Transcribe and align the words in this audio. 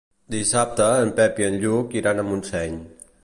Dissabte 0.35 0.87
en 1.01 1.11
Pep 1.19 1.41
i 1.43 1.47
en 1.49 1.59
Lluc 1.65 1.95
iran 2.03 2.21
a 2.21 2.27
Montseny. 2.33 2.81